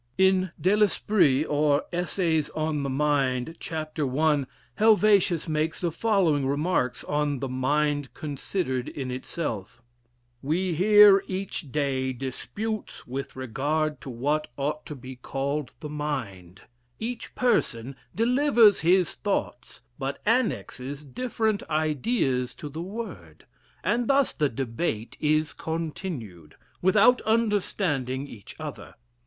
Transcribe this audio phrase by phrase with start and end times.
[0.17, 3.99] In "De L'Esprit, or, Essays on the Mind," chap.
[3.99, 4.45] I..
[4.79, 9.79] Helvetius makes the following remarks on the "Mind considered in itself":
[10.41, 16.61] "We hear every day disputes with regard to what ought to be called the Mind;
[16.99, 23.45] each person delivers his thoughts, but annexes different ideas to the word;
[23.83, 28.95] and thus the debate is continued, without understanding each other.